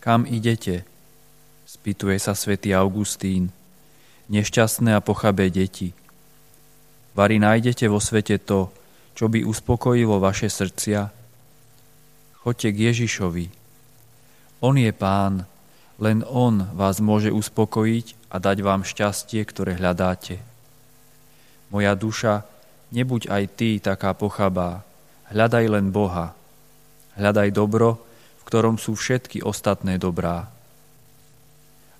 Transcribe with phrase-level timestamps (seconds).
[0.00, 0.88] Kam idete?
[1.68, 3.52] Spýtuje sa svätý Augustín.
[4.32, 5.92] Nešťastné a pochabé deti.
[7.12, 8.72] Vary nájdete vo svete to,
[9.12, 11.12] čo by uspokojilo vaše srdcia?
[12.40, 13.46] Choďte k Ježišovi.
[14.64, 15.44] On je pán,
[16.00, 20.40] len on vás môže uspokojiť a dať vám šťastie, ktoré hľadáte.
[21.68, 22.48] Moja duša,
[22.88, 24.80] nebuď aj ty taká pochabá,
[25.28, 26.32] hľadaj len Boha.
[27.20, 28.00] Hľadaj dobro,
[28.50, 30.50] ktorom sú všetky ostatné dobrá.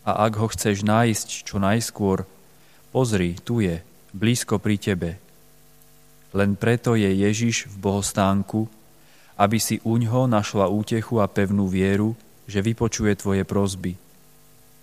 [0.02, 2.26] A ak ho chceš nájsť čo najskôr,
[2.90, 3.78] pozri, tu je,
[4.10, 5.10] blízko pri tebe.
[6.34, 8.66] Len preto je Ježiš v bohostánku,
[9.38, 12.18] aby si uňho našla útechu a pevnú vieru,
[12.51, 13.95] že vypočuje tvoje prozby.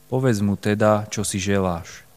[0.08, 2.08] Povedz mu teda, čo si želáš.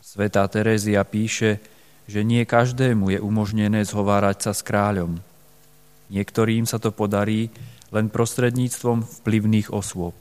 [0.00, 1.60] Svetá Terézia píše,
[2.08, 5.20] že nie každému je umožnené zhovárať sa s kráľom.
[6.12, 7.50] Niektorým sa to podarí
[7.90, 10.14] len prostredníctvom vplyvných osôb.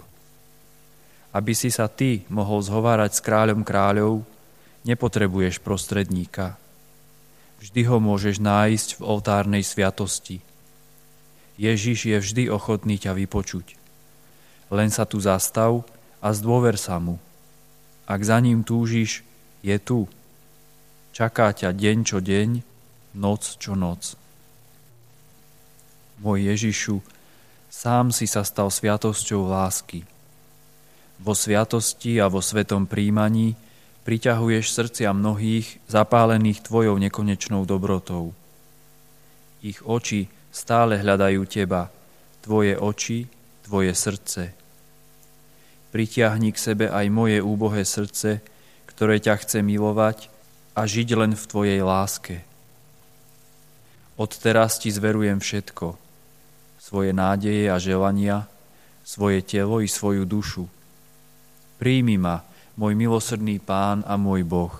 [1.35, 4.23] Aby si sa ty mohol zhovárať s kráľom kráľov,
[4.87, 6.55] nepotrebuješ prostredníka.
[7.61, 10.41] Vždy ho môžeš nájsť v oltárnej sviatosti–
[11.55, 13.79] Ježiš je vždy ochotný ťa vypočuť.
[14.71, 15.87] Len sa tu zastav
[16.19, 17.15] a zdôver sa mu.
[18.03, 19.23] Ak za ním túžiš,
[19.63, 20.05] je tu.
[21.15, 22.49] Čaká ťa deň čo deň,
[23.15, 24.19] noc čo noc.
[26.23, 27.03] Môj Ježišu,
[27.67, 30.07] sám si sa stal sviatosťou lásky.
[31.19, 33.55] Vo sviatosti a vo svetom príjmaní
[34.07, 38.31] priťahuješ srdcia mnohých zapálených Tvojou nekonečnou dobrotou.
[39.59, 41.91] Ich oči stále hľadajú teba,
[42.39, 43.27] tvoje oči,
[43.65, 44.53] tvoje srdce.
[45.91, 48.39] Pritiahni k sebe aj moje úbohé srdce,
[48.87, 50.31] ktoré ťa chce milovať
[50.77, 52.43] a žiť len v tvojej láske.
[54.15, 56.04] Odteraz ti zverujem všetko,
[56.85, 58.45] svoje nádeje a želania,
[59.01, 60.69] svoje telo i svoju dušu.
[61.81, 62.45] Príjmi ma,
[62.77, 64.73] môj milosrdný Pán a môj Boh.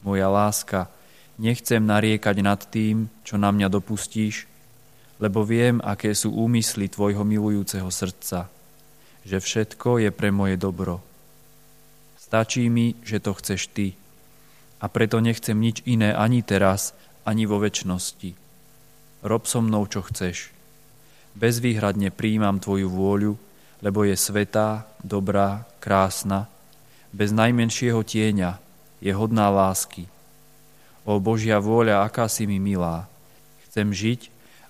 [0.00, 0.88] Moja láska,
[1.36, 4.48] Nechcem nariekať nad tým, čo na mňa dopustíš,
[5.20, 8.48] lebo viem, aké sú úmysly tvojho milujúceho srdca,
[9.20, 11.04] že všetko je pre moje dobro.
[12.16, 13.92] Stačí mi, že to chceš ty
[14.80, 16.96] a preto nechcem nič iné ani teraz,
[17.28, 18.45] ani vo väčšnosti.
[19.24, 20.52] Rob so mnou, čo chceš.
[21.36, 23.32] Bezvýhradne príjmam tvoju vôľu,
[23.84, 26.48] lebo je svetá, dobrá, krásna,
[27.12, 28.60] bez najmenšieho tieňa,
[29.00, 30.08] je hodná lásky–
[31.06, 33.06] O Božia vôľa, aká si mi milá.
[33.70, 34.20] Chcem žiť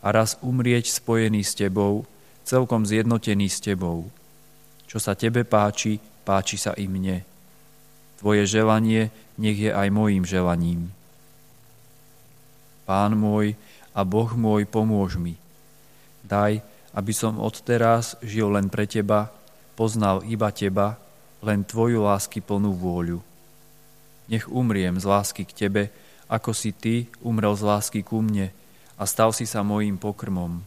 [0.05, 2.05] a raz umrieť spojený s Tebou,
[2.45, 4.12] celkom zjednotený s Tebou.
[4.85, 5.97] Čo sa Tebe páči,
[6.29, 7.25] páči sa i mne.
[8.21, 9.09] Tvoje želanie
[9.41, 10.93] nech je aj mojim želaním.
[12.85, 13.56] Pán môj
[13.97, 15.41] a Boh môj, pomôž mi.
[16.21, 16.61] Daj,
[16.93, 19.33] aby som odteraz žil len pre Teba,
[19.73, 21.01] poznal iba Teba,
[21.41, 23.25] len Tvoju lásky plnú vôľu.
[24.29, 25.83] Nech umriem z lásky k Tebe,
[26.29, 28.53] ako si Ty umrel z lásky ku mne
[29.01, 30.61] a stal si sa mojím pokrmom.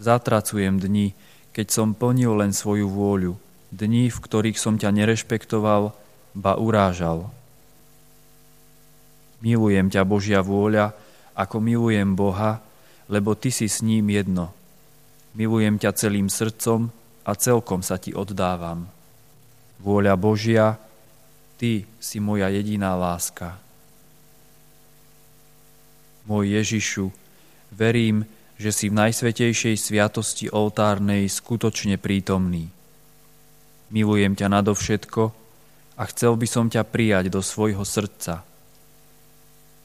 [0.00, 1.12] Zatracujem dni,
[1.52, 3.34] keď som plnil len svoju vôľu,
[3.74, 5.94] dni, v ktorých som ťa nerešpektoval,
[6.34, 7.30] ba urážal.
[9.42, 10.94] Milujem ťa, Božia vôľa,
[11.34, 12.62] ako milujem Boha,
[13.10, 14.54] lebo Ty si s ním jedno.
[15.34, 16.88] Milujem ťa celým srdcom
[17.26, 18.86] a celkom sa Ti oddávam.
[19.82, 20.78] Vôľa Božia,
[21.58, 23.58] Ty si moja jediná láska.
[26.24, 27.12] Môj Ježišu,
[27.74, 28.24] verím,
[28.56, 32.70] že si v najsvetejšej sviatosti oltárnej skutočne prítomný.
[33.90, 35.22] Milujem ťa nadovšetko
[35.98, 38.46] a chcel by som ťa prijať do svojho srdca.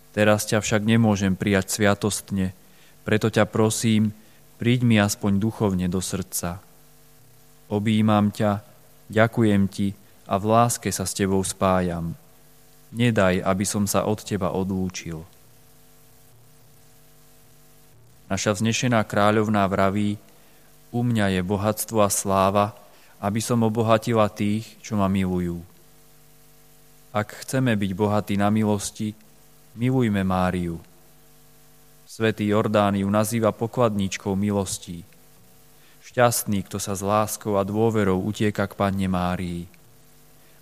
[0.09, 2.57] Teraz ťa však nemôžem prijať sviatostne,
[3.05, 4.13] preto ťa prosím,
[4.57, 6.61] príď mi aspoň duchovne do srdca.
[7.69, 8.65] Obímam ťa,
[9.13, 9.93] ďakujem ti
[10.25, 12.17] a v láske sa s tebou spájam.
[12.89, 15.21] Nedaj, aby som sa od teba odlúčil.
[18.29, 20.21] Naša vznešená kráľovná vraví,
[20.89, 22.73] u mňa je bohatstvo a sláva,
[23.21, 25.61] aby som obohatila tých, čo ma milujú.
[27.09, 29.13] Ak chceme byť bohatí na milosti,
[29.79, 30.83] milujme Máriu.
[32.03, 35.07] Svetý Jordán ju nazýva pokladníčkou milostí.
[36.03, 39.71] Šťastný, kto sa s láskou a dôverou utieka k Panne Márii.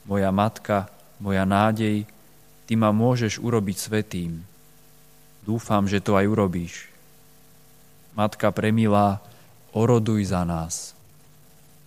[0.05, 0.85] Moja matka,
[1.17, 2.05] moja nádej,
[2.69, 4.45] ty ma môžeš urobiť svetým.
[5.41, 6.85] Dúfam, že to aj urobíš.
[8.13, 9.17] Matka premilá,
[9.73, 10.96] oroduj za nás.